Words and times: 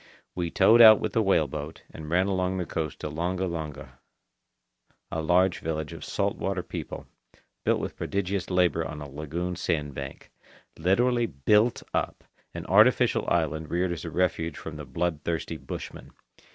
We 0.33 0.49
towed 0.49 0.81
out 0.81 0.99
with 0.99 1.13
the 1.13 1.21
whale 1.21 1.45
boat, 1.45 1.83
and 1.91 2.09
ran 2.09 2.25
along 2.25 2.57
the 2.57 2.65
coast 2.65 2.97
to 3.01 3.07
Langa 3.07 3.47
Langa, 3.47 3.99
a 5.11 5.21
large 5.21 5.59
village 5.59 5.93
of 5.93 6.03
salt 6.03 6.37
water 6.37 6.63
people, 6.63 7.05
built 7.63 7.79
with 7.79 7.95
prodigious 7.95 8.49
labour 8.49 8.83
on 8.83 8.99
a 8.99 9.07
lagoon 9.07 9.55
sand 9.55 9.93
bank—literally 9.93 11.27
built 11.27 11.83
up, 11.93 12.23
an 12.55 12.65
artificial 12.65 13.27
island 13.29 13.69
reared 13.69 13.91
as 13.91 14.03
a 14.03 14.09
refuge 14.09 14.57
from 14.57 14.75
the 14.77 14.85
blood 14.85 15.19
thirsty 15.23 15.57
bushmen. 15.57 16.09